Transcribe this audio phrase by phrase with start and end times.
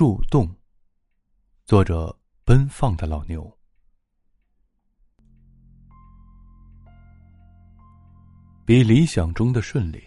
[0.00, 0.48] 树洞。
[1.66, 3.54] 作者：奔放的老牛。
[8.64, 10.02] 比理想中的顺利，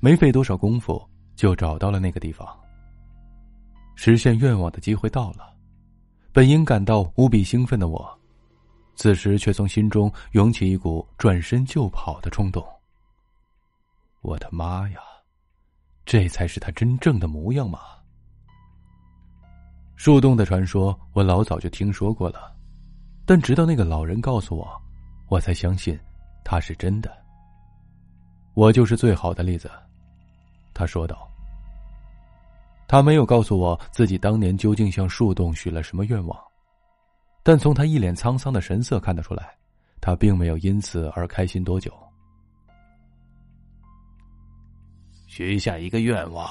[0.00, 1.02] 没费多少功夫
[1.34, 2.46] 就找到了那个地方。
[3.96, 5.56] 实现愿望的机会到了，
[6.30, 8.20] 本应感到无比兴奋的我，
[8.96, 12.62] 此时却从心中涌起一股转身就跑的冲动。
[14.20, 15.00] 我的妈呀，
[16.04, 17.80] 这才是他真正的模样吗？
[20.02, 22.56] 树洞的传说我老早就听说过了，
[23.26, 24.66] 但直到那个老人告诉我，
[25.28, 26.00] 我才相信
[26.42, 27.14] 他是真的。
[28.54, 29.70] 我就是最好的例子，
[30.72, 31.30] 他说道。
[32.88, 36.44] 他没有告诉我自己当年究竟向树洞许了什么愿望，
[37.42, 39.54] 但从他一脸沧桑的神色看得出来，
[40.00, 41.92] 他并没有因此而开心多久。
[45.26, 46.48] 许下一个愿望，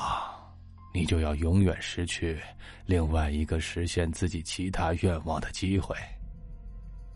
[0.94, 2.40] 你就要永远失去
[2.86, 5.96] 另外一个实现自己其他愿望的机会。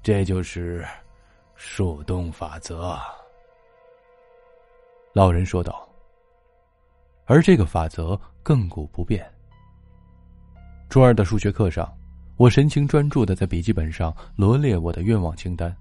[0.02, 0.86] 这就是
[1.56, 2.98] 树洞法则。
[5.14, 5.88] 老人说道。
[7.25, 9.25] 而这个法则亘古不变。
[10.89, 11.89] 初二的数学课上，
[12.36, 15.73] 我神情专注的在笔记本上罗列我的愿望清单：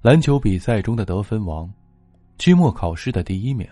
[0.00, 1.68] 篮球比赛中的得分王，
[2.38, 3.68] 期末考试的第一名，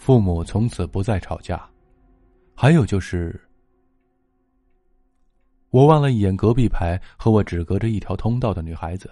[0.00, 1.62] 父母从此不再吵架，
[2.54, 3.38] 还有就是……
[5.68, 9.10] 我望了一眼隔壁排和我只隔着一条通道的女孩子，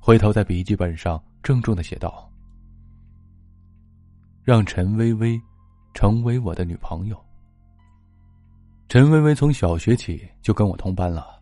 [0.00, 2.32] 回头在笔记本上郑重的写道。
[4.42, 5.38] 让陈薇薇
[5.92, 7.24] 成为我的女朋友。
[8.88, 11.38] 陈薇薇从小学起就跟我同班了，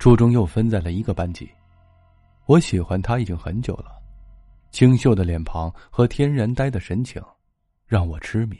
[0.00, 1.48] 初中又分在了一个班级。
[2.46, 4.02] 我喜欢她已经很久了，
[4.72, 7.22] 清秀的脸庞和天然呆的神情，
[7.86, 8.58] 让我痴迷。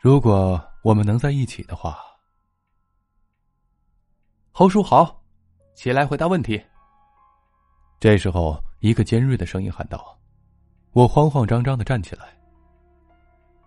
[0.00, 1.98] 如果我们能在一起的话，
[4.52, 5.22] 侯叔好，
[5.74, 6.62] 起来回答问题。
[7.98, 10.16] 这时候，一个尖锐的声音喊道。
[10.92, 12.26] 我慌慌张张的站起来。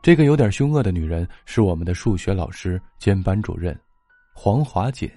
[0.01, 3.77] 这个有点凶恶的女人是我们的数学老师兼班主任，
[4.33, 5.11] 黄华锦。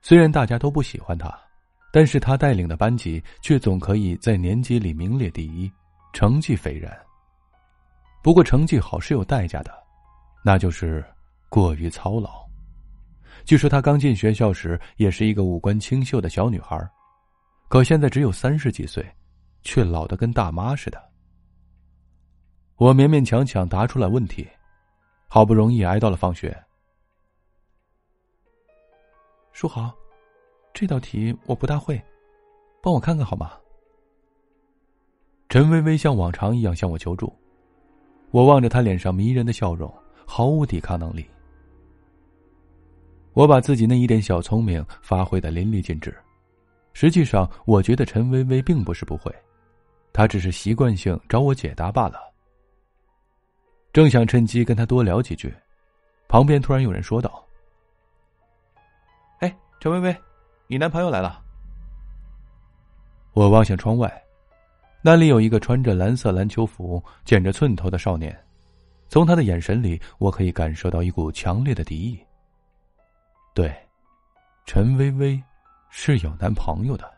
[0.00, 1.38] 虽然大家都不喜欢她，
[1.92, 5.70] 但是她带领的班级却总可以在年级里名列第一，
[6.14, 6.96] 成绩斐然。
[8.22, 9.72] 不过成绩好是有代价的，
[10.44, 11.04] 那就是
[11.48, 12.46] 过于操劳。
[13.44, 16.76] 据说她刚进学校时也是一个五官清秀的小女孩，
[17.68, 19.04] 可现在只有三十几岁。
[19.62, 20.98] 却老得跟大妈似的。
[22.76, 24.48] 我勉勉强强答出了问题，
[25.28, 26.58] 好不容易挨到了放学。
[29.52, 29.92] 书豪，
[30.72, 32.02] 这道题我不大会，
[32.82, 33.52] 帮我看看好吗？
[35.50, 37.30] 陈薇薇像往常一样向我求助，
[38.30, 39.92] 我望着他脸上迷人的笑容，
[40.24, 41.28] 毫无抵抗能力。
[43.32, 46.16] 我把自己那一点小聪明发挥的淋漓尽致，
[46.92, 49.34] 实际上我觉得陈薇薇并不是不会。
[50.12, 52.20] 她只是习惯性找我解答罢了。
[53.92, 55.54] 正想趁机跟他多聊几句，
[56.28, 57.44] 旁边突然有人说道
[59.38, 60.16] ：“哎，陈薇薇，
[60.68, 61.42] 你男朋友来了。”
[63.32, 64.22] 我望向窗外，
[65.02, 68.38] 那里有一个穿着蓝色篮球服、剪着寸头的少年，
[69.08, 72.20] 从他的眼神里，我可以感受到一股强烈的敌意。
[73.54, 73.74] 对，
[74.66, 75.42] 陈薇薇
[75.88, 77.10] 是有男朋友的。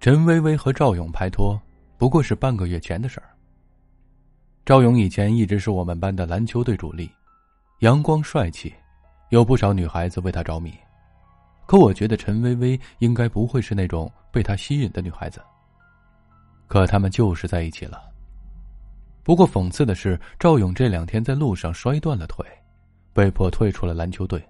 [0.00, 1.58] 陈薇薇和赵勇拍拖，
[1.96, 3.30] 不过是半个月前的事儿。
[4.66, 7.08] 赵勇以前一直是我们班的篮球队主力，
[7.78, 8.74] 阳光帅气，
[9.28, 10.74] 有不少女孩子为他着迷。
[11.66, 15.40] 可我觉得陈薇薇应该不会是那种被他吸引的女孩子。
[16.74, 18.02] 可他们就是在一起了。
[19.22, 22.44] 不过讽刺的是，赵勇这两天在路上摔断了腿，
[23.12, 24.44] 被迫退出了篮球队，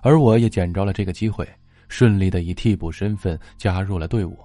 [0.00, 1.44] 而我也捡着了这个机会，
[1.88, 4.38] 顺利的以替补身份加入了队伍。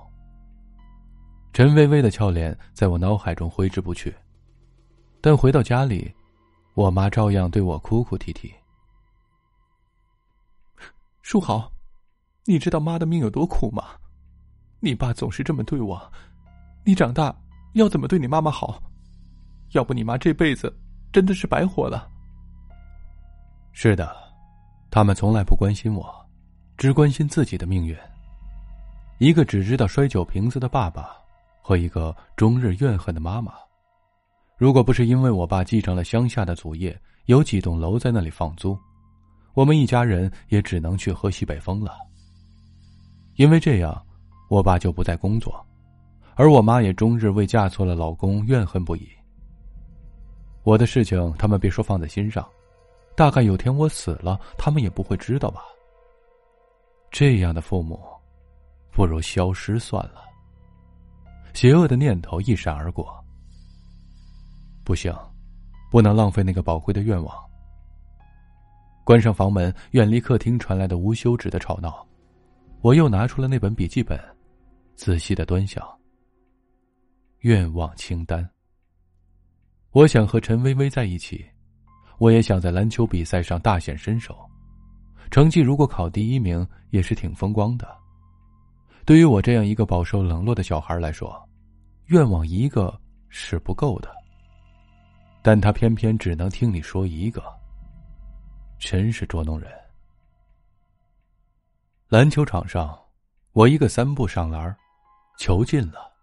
[1.53, 4.11] 陈薇薇的俏脸在我脑海中挥之不去，
[5.21, 6.11] 但回到家里，
[6.73, 8.51] 我妈照样对我哭哭啼啼。
[11.21, 11.71] 书豪，
[12.45, 13.89] 你知道妈的命有多苦吗？
[14.79, 16.11] 你爸总是这么对我，
[16.85, 17.35] 你长大
[17.73, 18.81] 要怎么对你妈妈好？
[19.71, 20.73] 要不你妈这辈子
[21.11, 22.09] 真的是白活了。
[23.73, 24.15] 是的，
[24.89, 26.25] 他们从来不关心我，
[26.77, 27.97] 只关心自己的命运。
[29.17, 31.13] 一个只知道摔酒瓶子的爸爸。
[31.67, 33.51] 和一个终日怨恨的妈妈，
[34.55, 36.95] 如果不是因为我爸继承了乡下的祖业，
[37.25, 38.77] 有几栋楼在那里放租，
[39.55, 41.97] 我们一家人也只能去喝西北风了。
[43.37, 43.99] 因为这样，
[44.47, 45.65] 我爸就不再工作，
[46.35, 49.09] 而我妈也终日为嫁错了老公怨恨不已。
[50.63, 52.47] 我的事情他们别说放在心上，
[53.15, 55.61] 大概有天我死了，他们也不会知道吧。
[57.11, 57.99] 这样的父母，
[58.91, 60.23] 不如消失算了。
[61.53, 63.07] 邪恶的念头一闪而过。
[64.83, 65.15] 不行，
[65.89, 67.33] 不能浪费那个宝贵的愿望。
[69.05, 72.05] 关上房门，远离客厅传来的无休止的吵闹，
[72.81, 74.19] 我又拿出了那本笔记本，
[74.95, 75.81] 仔细的端详。
[77.45, 78.43] 愿望清单。
[79.91, 81.45] 我想和陈薇薇在一起，
[82.17, 84.35] 我也想在篮球比赛上大显身手，
[85.29, 87.87] 成绩如果考第一名也是挺风光的。
[89.05, 91.39] 对于我这样一个饱受冷落的小孩来说，
[92.07, 92.99] 愿望一个
[93.29, 94.11] 是不够的。
[95.43, 97.43] 但他偏偏只能听你说一个，
[98.79, 99.71] 真是捉弄人。
[102.07, 102.99] 篮球场上，
[103.51, 104.75] 我一个三步上篮，
[105.37, 106.14] 球进了。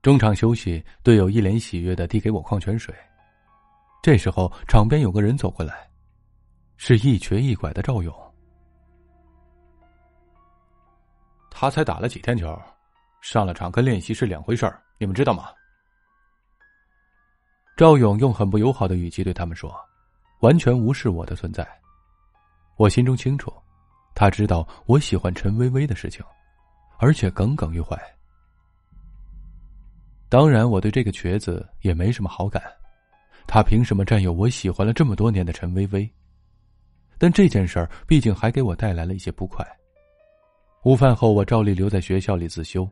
[0.00, 2.94] 中场休息，队友一脸喜悦的递给我矿泉水。
[4.00, 5.90] 这时候，场边有个人走过来，
[6.76, 8.14] 是一瘸一拐的赵勇。
[11.50, 12.56] 他才打了几天球，
[13.20, 15.48] 上了场跟练习是两回事儿，你们知道吗？
[17.76, 19.74] 赵勇用很不友好的语气对他们说，
[20.40, 21.66] 完全无视我的存在。
[22.76, 23.52] 我心中清楚，
[24.14, 26.24] 他知道我喜欢陈薇薇的事情，
[26.98, 28.00] 而且耿耿于怀。
[30.28, 32.62] 当然，我对这个瘸子也没什么好感，
[33.46, 36.08] 他凭什么占有我喜欢了这么多年的陈薇薇？
[37.16, 39.66] 但这件事儿毕竟还给我带来了一些不快。
[40.84, 42.88] 午饭后，我照例留在学校里自修，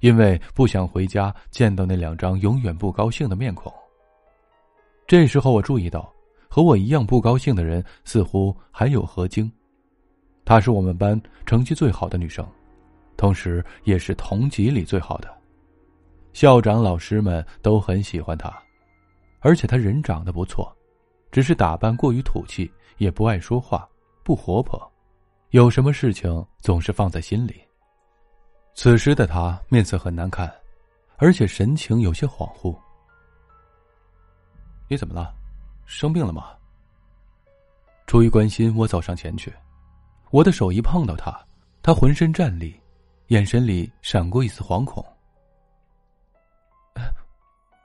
[0.00, 3.72] 因为不想回家见到那两张永远不高兴的面孔。
[5.06, 6.10] 这时候，我注意到
[6.48, 9.50] 和我一样不高兴的人似乎还有何晶，
[10.44, 12.46] 她是我们班成绩最好的女生，
[13.16, 15.37] 同时也是同级里最好的。
[16.32, 18.52] 校长、老师们都很喜欢他，
[19.40, 20.74] 而且他人长得不错，
[21.30, 23.88] 只是打扮过于土气，也不爱说话，
[24.22, 24.80] 不活泼，
[25.50, 27.60] 有什么事情总是放在心里。
[28.74, 30.52] 此时的他面色很难看，
[31.16, 32.76] 而且神情有些恍惚。
[34.88, 35.34] 你怎么了？
[35.84, 36.50] 生病了吗？
[38.06, 39.52] 出于关心，我走上前去，
[40.30, 41.36] 我的手一碰到他，
[41.82, 42.78] 他浑身战栗，
[43.28, 45.04] 眼神里闪过一丝惶恐。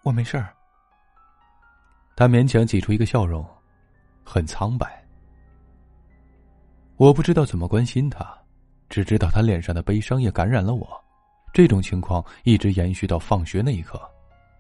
[0.04, 0.54] 我没事儿。
[2.16, 3.46] 他勉强挤出一个笑容，
[4.24, 5.04] 很苍白。
[6.98, 8.38] 我不知道怎么关心他，
[8.90, 11.04] 只知道他脸上的悲伤也感染了我。
[11.54, 14.00] 这种情况一直延续到放学那一刻，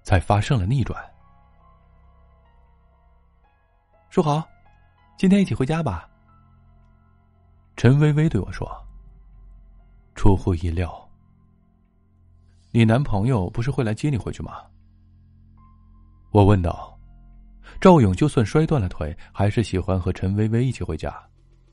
[0.01, 1.03] 才发生了逆转。
[4.09, 4.43] 书豪，
[5.17, 6.09] 今天一起回家吧。
[7.75, 8.67] 陈薇薇对我说。
[10.15, 11.09] 出乎意料，
[12.71, 14.63] 你男朋友不是会来接你回去吗？
[16.33, 16.97] 我问道
[17.79, 21.15] ：“赵勇就算摔断了腿，还是喜欢和陈薇薇一起回家，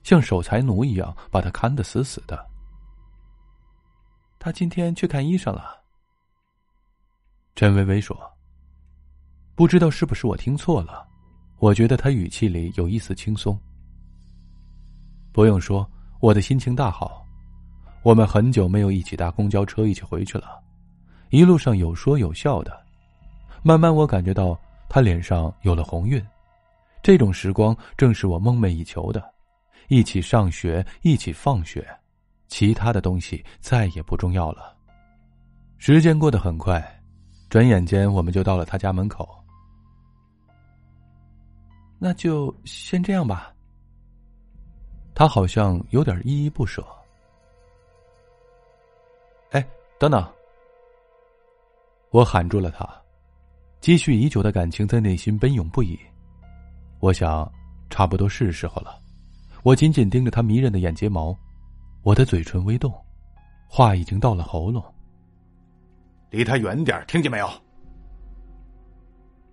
[0.03, 2.47] 像守财奴一样把她看得死死的。”
[4.39, 5.81] 他今天去看医生了。
[7.57, 8.15] 陈薇薇说
[9.57, 11.09] ：“不知道是不是我听错了，
[11.59, 13.59] 我觉得他语气里有一丝轻松。”
[15.33, 15.91] 不用说，
[16.21, 17.27] 我的心情大好。
[18.03, 20.63] 我们很久没有一起搭公交车一起回去了，
[21.31, 22.90] 一路上有说有笑的。
[23.63, 24.59] 慢慢，我感觉到
[24.89, 26.25] 他脸上有了红晕，
[27.03, 29.23] 这种时光正是我梦寐以求的，
[29.89, 31.87] 一起上学，一起放学，
[32.49, 34.75] 其他的东西再也不重要了。
[35.77, 36.83] 时间过得很快，
[37.49, 39.29] 转眼间我们就到了他家门口。
[41.99, 43.55] 那就先这样吧。
[45.15, 46.83] 他好像有点依依不舍。
[49.51, 49.67] 哎，
[49.99, 50.27] 等等！
[52.11, 52.89] 我喊住了他。
[53.81, 55.99] 积蓄已久的感情在内心奔涌不已，
[56.99, 57.51] 我想，
[57.89, 59.01] 差不多是时候了。
[59.63, 61.35] 我紧紧盯着他迷人的眼睫毛，
[62.03, 62.93] 我的嘴唇微动，
[63.67, 64.85] 话已经到了喉咙。
[66.29, 67.51] 离他远点，听见没有？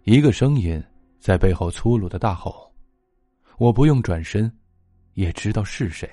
[0.04, 0.82] 一个声音
[1.20, 2.70] 在背后粗鲁的大吼，
[3.58, 4.52] 我不用转身，
[5.14, 6.10] 也知道是谁。